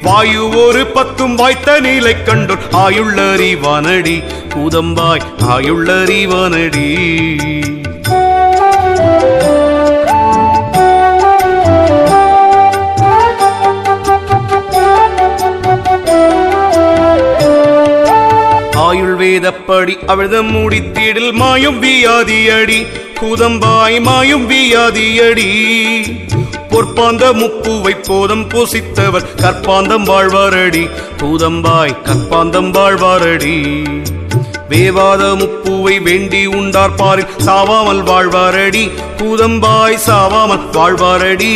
[0.02, 4.24] வாயு ஒரு பத்தும் வாய்த்த நிலை கண்டோர் ஆயுள்ளறிவானடி
[4.54, 6.88] கூதம்பாய் ஆயுள்ளறிவானடி.
[18.76, 22.86] ஆயுள் வேதப்படி அவிழ்தம் முடித்திடில் மாயும் வியாதியடி.
[23.22, 25.50] கூதம்பாய் மாயும் வியாதியடி.
[26.72, 29.26] பொற்பாந்த முப்புவை போதம் பூசித்தவர்.
[29.36, 30.90] கற்பாந்தம் வாழ்வாரடி.
[31.18, 33.86] பூதம்பாய் கற்பாந்தம் வாழ்வாரடி.
[34.70, 38.92] வேவாத முப்புவை வேண்டி உண்டார் பாரில் சாவாமல் வாழ்வாரடி.
[39.18, 41.54] பூதம்பாய் சாவாமல் வாழ்வாரடி.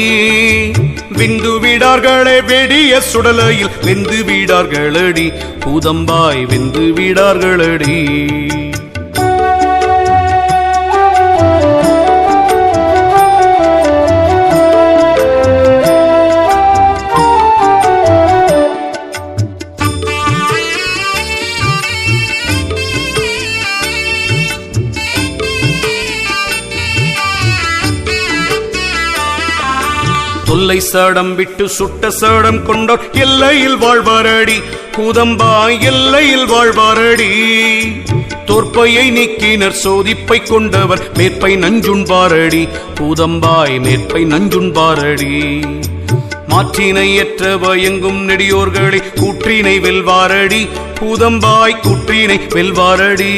[1.17, 5.33] விந்து வீடார்களே வெடிய சுடலையில் வெந்து வீடார்களடி.
[5.59, 8.19] பூதம்பாய் வெந்து வீடார்களடி.
[30.75, 34.63] கொலை சடம் விட்டு சுட்ட சடம் கொண்டோர் எல்லையில் வாழ்வாரடி.
[34.97, 37.31] கூதம்பா எல்லையில் வாழ்வாரடி.
[38.45, 42.67] தோற்பையை நீக்கினர் சோதிப்பை கொண்டவர் மேற்பை நஞ்சுண்பாரடி.
[42.99, 45.63] கூதம்பாய் மேற்பை நஞ்சுண்பாரடி.
[46.49, 49.01] மாற்றினை ஏற்ற பயங்கும் நெடியோர்களை
[49.45, 50.67] கூற்றினை வெல்வாரடி
[50.99, 53.31] பூதம்பாய் குற்றினை வெல்வாரடி.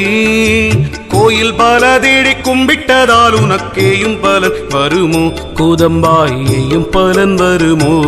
[1.08, 5.32] கோயில் பல தேடி கும்பிட்டதால் உனக்கேயும் பலன் வருமோ?
[5.54, 8.02] கூதம்பாயேயும் பலன் வருமோ?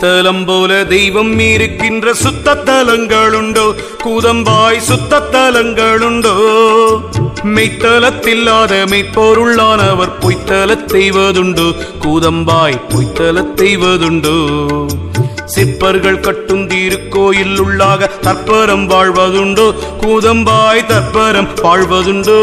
[0.00, 3.64] சுத்தத்தலம் போல தெய்வம் இருக்கின்ற சுத்தத்தலங்களுண்டோ
[4.02, 6.34] கூதம்பாய் சுத்தத்தலங்களுண்டோ
[7.54, 11.68] மெய்த்தலத்தில்லாத மெய்ப்பொருளானவர் பொய்த்தலத் செய்வதுண்டோ
[12.04, 14.36] கூதம்பாய் பொய்த்தலத் செய்வதுண்டோ
[15.48, 19.74] சிப்பர்கள் கட்டும் திருக்கோயில் உள்ளாக தற்பரம் வாழ்வதுண்டோ?
[20.00, 22.40] கூதம்பாய் தற்பரம் வாழ்வதுண்டோ?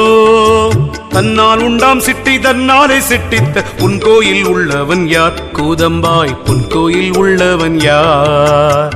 [1.09, 5.41] தன்னால் உண்டாம் சிட்டி தன்னாலே சிட்டித்த உன் கோயில் உள்ளவன் யார்?
[5.53, 8.95] கூதம்பாய் புன் கோயில் உள்ளவன் யார்?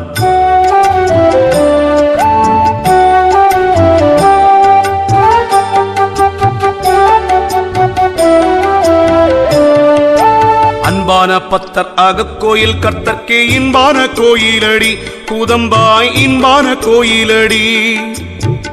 [11.10, 14.97] அன்பான பத்தர் அகக்கோயில் கர்த்தர்க்கே இன்பான கோயிலடி.
[15.26, 17.95] கூதம்பாய் இன்பான கோயிலடி.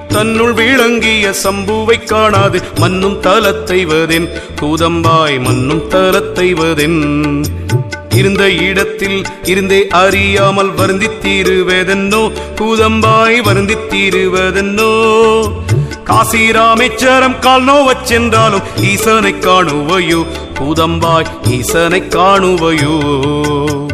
[0.09, 4.29] தன்னுள் விளங்கிய சம்புவை காணாது மண்ணும் தலத்தைவதென்.
[4.61, 7.45] கூதம்பாய் மண்ணும் தலத்தைவதென்.
[8.11, 12.33] இருந்த இடத்தில் இருந்தே அறியாமல் வருந்தித் தீருவதென்னோ?
[12.55, 15.25] கூதம்பாய் வருந்தித் தீருவதென்னோ?
[16.07, 20.27] காசி ராமேச்சரம் கால் நோவச் சென்றாலும் ஈசனை காணுவையோ.
[20.55, 23.86] பூதம்பாய் ஈசனை காணுவையோ.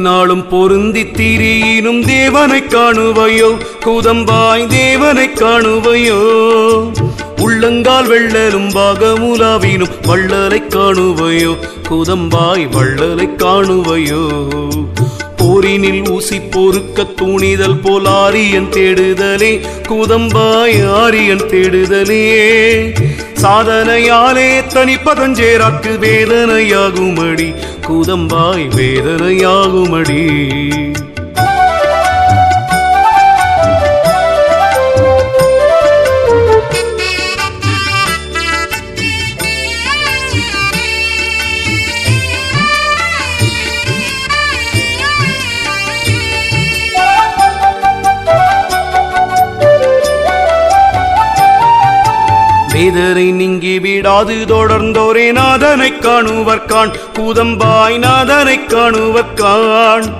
[0.00, 3.58] பூவதில் பொருந்தி திரியினும் தேவனை காணுவையோ?
[3.84, 6.18] கூதம்பாய் தேவனை காணுவையோ?
[7.40, 11.56] உள்ளங்கால் வெள்ளலும் பாகமுலாவினும் வள்ளலை காணுவையோ?
[11.90, 14.28] கூதம்பாய் வள்ளலை காணுவையோ?
[15.36, 19.60] போரினில் ஊசி பொறுக்க துணிதல் போல் ஆரியன் தேடுதலே?
[19.88, 22.30] கூதம்பாய் ஆரியன் தேடுதலே?
[23.42, 27.54] சாதனையாலே தனிப்பதஞ்சேராக்கு வேதனையாகுமடி.
[27.88, 30.32] கூதம்பாய் வேதனையாகுமடி.
[52.90, 60.12] வேதனை நீங்கி விடாது தொடர்ந்தோரே நாதனை காணுவர்கான் கூதம்பாய் நாதனை காணுவர்கான்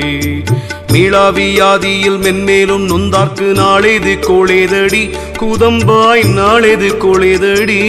[0.93, 5.09] மீளாவியாதியில் மென்மேலும் நொந்தார்க்கு நாளேது கோளேதடி.
[5.38, 7.81] கூதம்பாய் நாளேது கோளேதடி.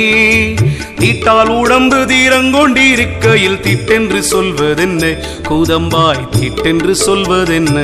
[0.99, 5.17] தீட்டால் உடம்பு தீரங்கொண்டிருக்கையில் திட்டென்று சொல்வதென்ன?
[5.49, 7.79] கூதம்பாய் திட்டென்று சொல்வதென்ன?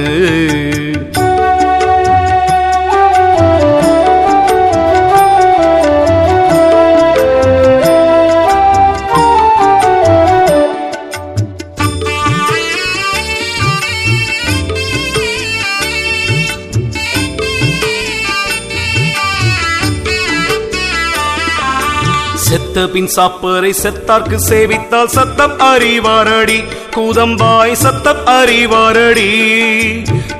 [22.75, 26.65] செத்த பின் சாப்பரை செத்தார்க்கு சேவித்தால் சத்தம் அறிவாரடி.
[26.97, 29.31] கூதம்பாய் சத்தம் அறிவாரடி.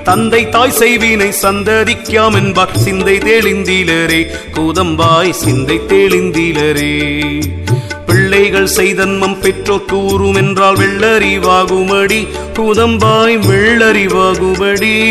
[0.03, 4.27] தந்தை தாய் செய்வினை சந்ததிக்காம் என்பார் சிந்தை தெளிந்திலரே.
[4.53, 7.23] கூதம்பாய் சிந்தை தெளிந்திலரே.
[8.45, 12.27] பிள்ளைகள் செய்தன்மம் பெற்றோர் கூறும் என்றால் வெள்ளறிவாகுமடி.
[12.55, 15.05] கூதம்பாய் வெள்ளறிவாகுமடி.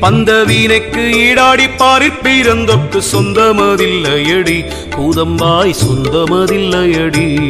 [0.00, 4.64] பந்த வீணைக்கு ஈடாடி பாரிற் பிறந்தொக்கு சொந்தமதில்லையடி.
[4.96, 7.40] கூதம்பாய் சொந்தமதில்லையடி.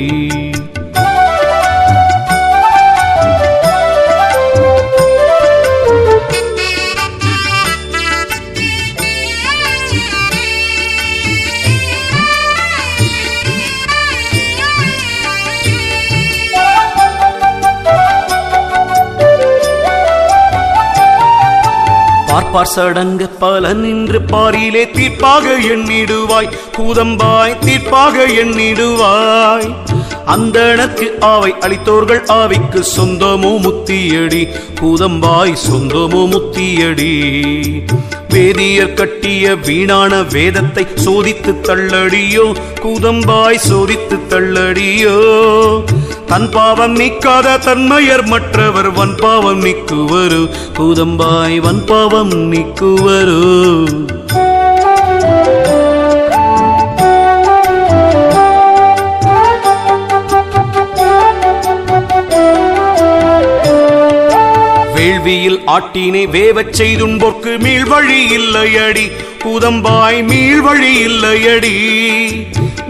[22.52, 26.50] பார்ப்பார் பல நின்று பாரிலே தீர்ப்பாக எண்ணிடுவாய்.
[26.78, 29.74] கூதம்பாய் தீர்ப்பாக எண்ணிடுவாய்.
[30.26, 34.48] அந்தணக்கு ஆவை அளித்தோர்கள் ஆவிக்கு சொந்தமோ முத்தியடி.
[34.80, 37.32] கூதம்பாய் சொந்தமோ முத்தியடி.
[38.28, 42.54] வேதியர் கட்டிய வீணான வேதத்தை சோதித்து தள்ளடியோ.
[42.82, 45.30] கூதம்பாய் சோதித்து தள்ளடியோ.
[46.32, 50.48] தன் பாவம் நீக்காத தன்மையர் மற்றவர் வன் பாவம் நீக்குவரு.
[50.76, 53.40] பூதம்பாய் வன் பாவம் நீக்குவரு.
[64.94, 69.10] வேள்வியில் ஆட்டினை வேவச் செய்துன்போர்க்கு மீள் வழி இல்லையடி.
[69.44, 71.76] பூதம்பாய் மீள் வழி இல்லையடி.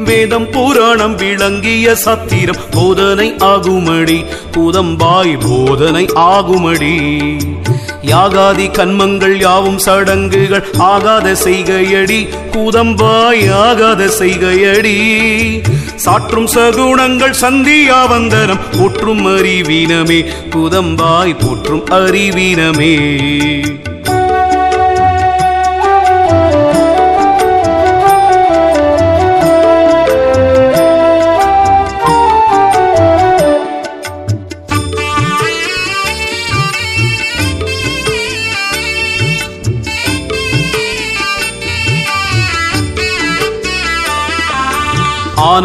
[0.03, 2.57] வேதம் புராணம் விளங்கிய சத்திரம்.
[2.71, 4.25] போதனை ஆகுமடி.
[4.57, 7.09] கூதம்பாய் போதனை ஆகுமடி.
[8.07, 12.29] யாகாதி கண்மங்கள் யாவும் சடங்குகள் ஆகாத செய்கையடி.
[12.53, 15.21] கூதம்பாய் ஆகாத செய்கையடி.
[16.05, 20.25] சாற்றும் சகுணங்கள் சந்தியா வந்தனம் போற்றும் அறிவீனமே.
[20.51, 23.21] கூதம்பாய் போற்றும் அறிவீனமே.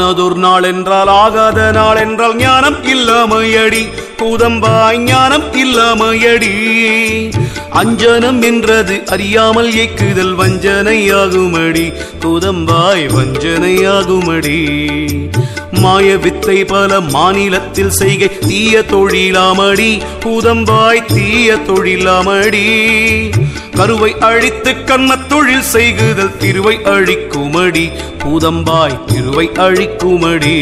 [0.07, 3.87] ஆனதொரு நாள் என்றால் ஆகாத நாள் என்றால் ஞானம் இல்லாமையடி.
[4.17, 6.51] கூதம்பாய் ஞானம் இல்லாமையடி.
[7.73, 11.93] அஞ்சனம் என்றது அறியாமல் இயக்குதல் வஞ்சனையாகுமடி.
[12.19, 14.67] கூதம்பாய் வஞ்சனையாகுமடி.
[15.77, 18.39] மாய வித்தை பல மாநிலத்தில் செய்கை.
[18.47, 22.65] தீய தொழிலாமடி கூதம்பாய் தீய தொழிலாமடி.
[23.75, 27.91] கருவை அழித்து கண்ண தொழில் செய்குதல் திருவை அழிக்குமடி.
[28.23, 30.57] பூதம்பாய் திருவை அழிக்குமடி.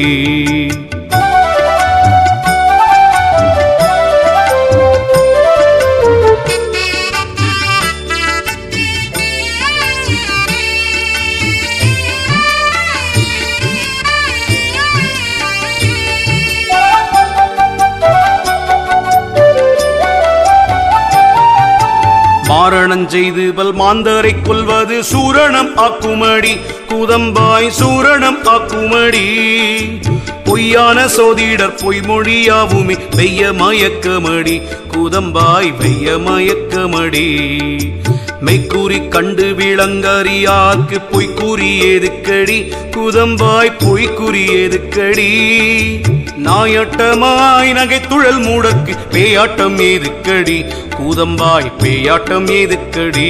[22.66, 26.60] மாரணம் செய்து பல் மாந்தரை கொல்வது சூரணம் ஆக்குமடி.
[26.90, 29.26] கூதம்பாய் சூரணம் ஆக்குமடி.
[30.46, 34.62] பொய்யான சோதிடர் பொய்மொழியாவுமே வெய்ய மயக்கமடி.
[34.94, 37.28] கூதம்பாய் வெய்ய மயக்கமடி.
[38.46, 45.32] மெய்க்கூறி கண்டு விளங்கறியாக்கு பொய்க்கூறி எதுக்கடி கூதம்பாய் பொய்க்குறி எதுக்கடி
[46.44, 50.66] நாயாட்டமாய் நகைத்துழல் மூடக்கு பேயாட்டம் ஏதுக்கடி.
[50.98, 53.30] கூதம்பாய் பேயாட்டம் ஏதுக்கடி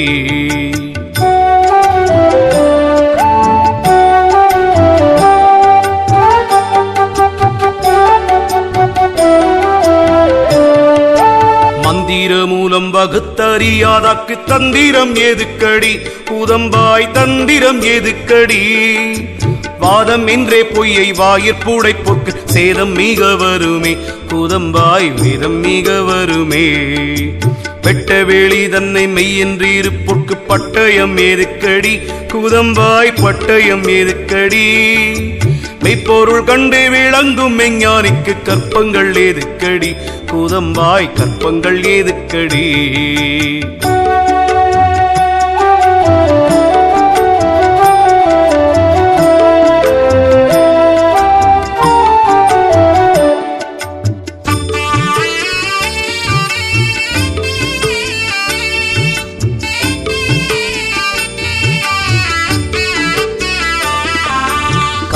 [11.86, 15.92] மந்திர மூலம் வகுத்தறியாதாக்கு தந்திரம் ஏதுக்கடி
[16.30, 18.62] கூதம்பாய் தந்திரம் ஏதுக்கடி
[19.80, 23.94] வாதம் என்றே பொய்யை வாயிற்புடைப்புக்கு சேதம் மிக வருமே.
[24.30, 26.68] புதம்பாய் வேதம் மிக வருமே.
[27.82, 31.94] வெட்ட வேளி தன்னை மெய்யென்று இருப்பொற்கு பட்டயம் எதுக்கடி
[32.34, 34.64] குதம்பாய் பட்டயம் எதுக்கடி
[35.84, 39.92] மெய்ப்பொருள் கண்டு விளங்கும் மெஞ்ஞானிக்கு கற்பங்கள் எதுக்கடி
[40.32, 42.66] குதம்பாய் கற்பங்கள் எதுக்கடி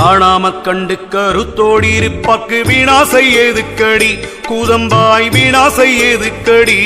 [0.10, 4.10] காணாமற் கண்டு கருத்தோடி இருப்பாக்கு வீணாசை ஏதுக்கடி
[4.47, 6.78] கூதம்பாய் வீணாசை ஏதுக்கடி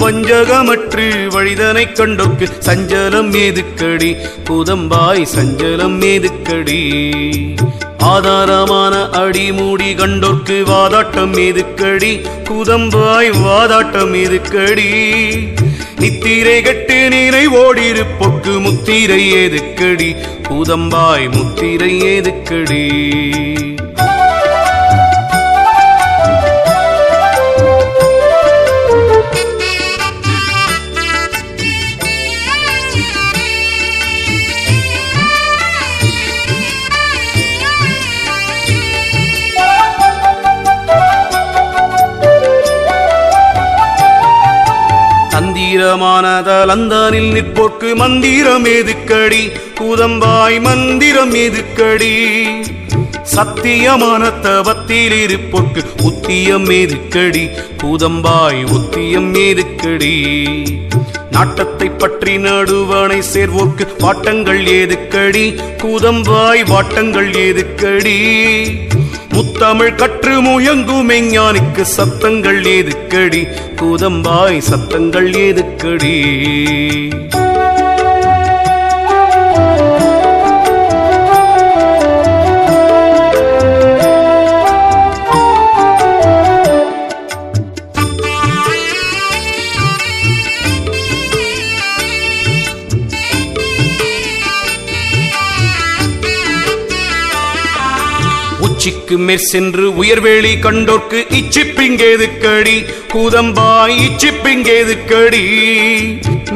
[0.00, 4.10] வஞ்சகமற்று வழிதனை கண்டோர்க்கு சஞ்சலம் ஏதுக்கடி
[4.48, 6.80] கூதம்பாய் சஞ்சலம் ஏதுக்கடி
[8.04, 12.12] ஆதாரமான அடிமூடி கண்டோர்க்கு வாதாட்டம் எதுக்கடி?
[12.48, 14.90] கூதம்பாய் வாதாட்டம் ஏதுக்கடி
[16.00, 20.14] நித்திரை கட்டு நீரை ஓடிரு பொக்கு முத்திரை ஏதுக்கடி?
[20.48, 22.84] பூதம்பாய் முத்திரை ஏதுக்கடி?
[45.88, 49.40] தந்திரமானதலந்தானில் நிற்போர்க்கு மந்திரம் எதுக்கடி
[49.80, 52.10] கூதம்பாய் மந்திரம் எதுக்கடி
[53.34, 57.42] சத்தியமான தவத்தில் இருப்போர்க்கு உத்தியம் ஏதுக்கடி?
[57.82, 60.12] கூதம்பாய் உத்தியம் ஏதுக்கடி?
[61.30, 65.46] நாட்டத்தை பற்றி நடுவனை சேர்வோர்க்கு வாட்டங்கள் ஏதுக்கடி?
[65.82, 68.18] கூதம்பாய் வாட்டங்கள் ஏதுக்கடி?
[69.38, 73.46] முத்தமிழ் கற்று முயங்கும் மெஞ்ஞானிக்கு சத்தங்கள் ஏதுக்கடி?
[73.76, 76.14] கூதம்பாய் சத்தங்கள் ஏதுக்கடி?
[99.18, 105.46] மேற் சென்று உயர்வேலி கண்டோர்க்கு இச்சிப்பிங்கேது கடி கூதம்பாய் இச்சிப்பிங்கேது கடி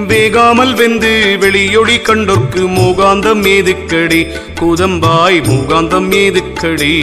[0.09, 4.27] வேகாமல் வெந்து வெளியொளி கண்டோர்க்கு மூகாந்தம் ஏதுக்கடி.
[4.61, 6.95] கூதம்பாய் மூகாந்தம் ஏதுக்கடி.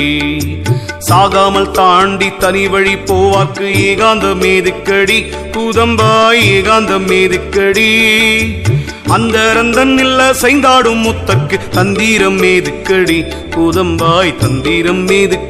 [1.09, 5.25] சாகாமல் தாண்டி தனி வழி போவாக்கு ஏகாந்தம் ஏதுக்கடி.
[5.51, 7.89] கூதம்பாய் ஏகாந்தம் ஏதுக்கடி.
[9.07, 15.47] அந்த ரந்தன் இல்ல சைந்தாடும் முத்தக்கு தந்தீரம் மேதுக்கடி கூதம்பாய் தந்தீரம் மேதுக்கடி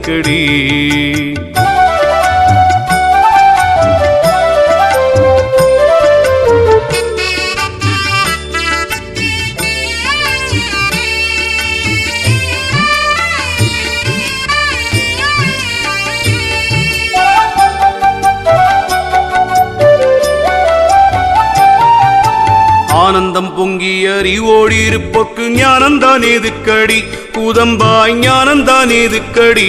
[23.03, 26.99] ஆனந்தம் பொங்கிய அறிவோடி இருப்போர்க்கு ஞானந்தான் எதுக்கடி?
[27.39, 29.67] பூதம்பாய் ஞானந்தான் ஏதுக்கடி?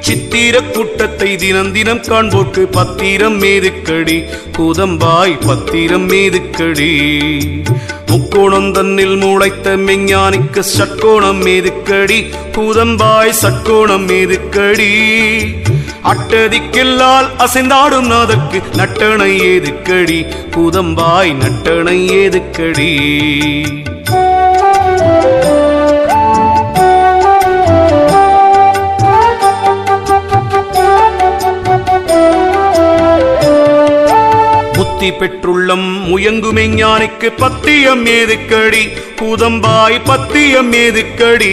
[0.00, 4.16] சித்திர கூட்டத்தை தினம் தினம் காண்போர்க்கு பத்திரம் மேதுக்கடி
[4.56, 6.88] பூதம்பாய் பத்திரம் மேதுக்கடி
[8.10, 12.18] முக்கோணம் தன்னில் முளைத்த மெஞ்ஞானிக்கு சட்கோணம் மேதுக்கடி
[12.54, 14.90] பூதம்பாய் சட்கோணம் மேதுக்கடி
[16.02, 20.18] அட்டதிக்கெல்லால் அசைந்தாடும் நாதக்கு நட்டணை ஏதுக்கடி?
[20.54, 22.90] பூதம்பாய் நட்டணை ஏதுக்கடி?
[35.06, 36.16] பக்தி பெற்றுள்ளம்.
[36.16, 38.88] முயங்குமே ஞானிக்கு பத்தியம் ஏதுக்கடி?
[39.16, 41.50] பூதம்பாய் பத்தியம் ஏதுக்கடி?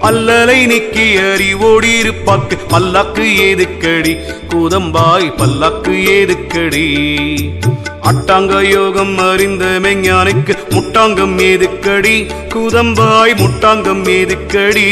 [0.00, 4.16] அல்லலை நீக்கி அறிவோடி இருப்பாக்கு பல்லாக்கு ஏதுக்கடி?
[4.48, 6.86] கூதம்பாய் பல்லாக்கு ஏதுக்கடி?
[8.02, 12.26] அட்டாங்க யோகம் அறிந்த மெஞ்ஞானிக்கு முட்டாங்கம் ஏதுக்கடி?
[12.54, 14.88] கூதம்பாய் முட்டாங்கம் ஏதுக்கடி?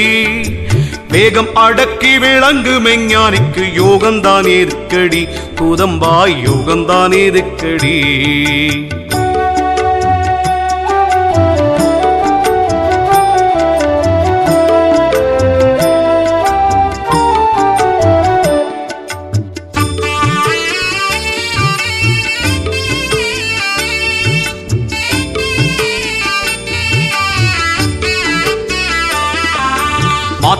[1.15, 5.29] வேகம் அடக்கி விளங்கு மெஞ்ஞானிக்கு யோகந்தான் ஏதுக்கடி?
[5.55, 7.95] பூதம்பாய் யோகந்தான் ஏதுக்கடி?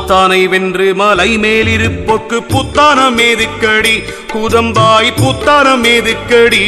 [0.05, 3.93] சாத்தானை வென்று மலை மேலிருப்போக்கு புத்தானம் ஏதுக்கடி?
[4.33, 6.61] குதம்பாய் புத்தானம் ஏதுக்கடி?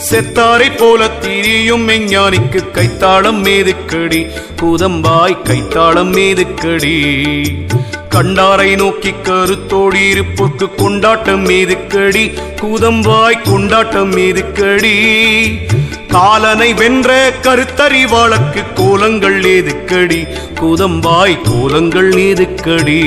[0.00, 4.20] செத்தாரை போல திரியும் மெஞ்ஞானிக்கு கைத்தாளம் மேதுக்கடி
[4.62, 6.94] கூதம்பாய் கைத்தாளம் மேதுக்கடி
[8.08, 12.24] கண்டாரை நோக்கி கருத்தோடி இருப்புக்கு கொண்டாட்டம் மேதுக்கடி
[12.62, 14.96] கூதம்பாய் கொண்டாட்டம் மேதுக்கடி
[16.10, 17.10] காலனை வென்ற
[17.42, 20.20] கருத்தறிவாளக்கு கோலங்கள் ஏதுக்கடி
[20.60, 23.00] கூதம்பாய் கோலங்கள் ஏதுக்கடி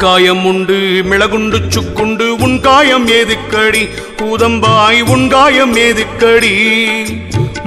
[0.00, 3.82] காயம் உண்டு மிளகுண்டு சுக்குண்டு உன் காயம் ஏதுக்கடி?
[4.16, 6.52] பூதம்பாய் உன் காயம் ஏதுக்கடி?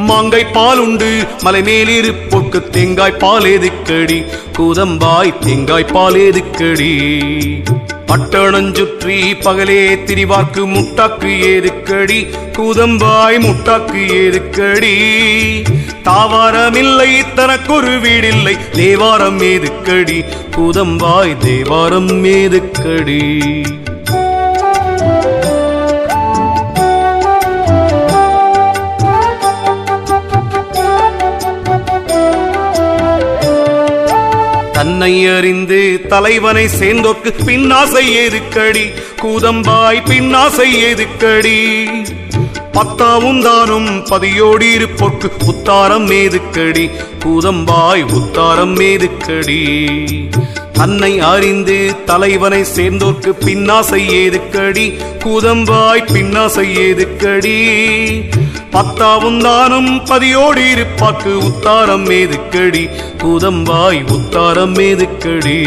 [0.03, 1.27] மாங்காய் பால் உண்டு.
[1.41, 4.23] மலை மேலிருப்போர்க்கு தேங்காய் பால் ஏதுக்கடி?
[4.57, 6.91] கூதம்பாய் தேங்காய் பால் ஏதுக்கடி?
[8.07, 12.27] பட்டணஞ்சுற்றி பகலே திரிவார்க்கு முட்டாக்கு ஏதுக்கடி?
[12.57, 14.95] கூதம்பாய் முட்டாக்கு ஏதுக்கடி?
[16.03, 18.57] தாவாரமில்லை தனக்கொரு வீடில்லை.
[18.71, 20.23] தேவாரம் ஏதுக்கடி?
[20.55, 23.63] கூதம்பாய் தேவாரம் ஏதுக்கடி?
[35.03, 38.93] தன்னை அறிந்து தலைவனை சேர்ந்தோர்க்கு பின்னாசை எதுக்கடி?
[39.21, 41.57] கூதம்பாய் பின்னாசை எதுக்கடி?
[42.73, 46.89] பத்தாவும் தானும் பதியோடி இருப்போர்க்கு உத்தாரம் ஏதுக்கடி?
[47.25, 49.59] கூதம்பாய் உத்தாரம் மேதுக்கடி
[50.73, 54.97] தன்னை அறிந்து தலைவனை சேர்ந்தோர்க்கு பின்னாசை ஏதுக்கடி?
[55.23, 57.59] கூதம்பாய் பின்னாசை ஏதுக்கடி?
[58.73, 62.89] பத்தாவும் தானும் பதியோடி இருப்பாக்கு உத்தாரம் ஏதுக்கடி?
[63.17, 65.57] கூதம்பாய் உத்தாரம் ஏதுக்கடி?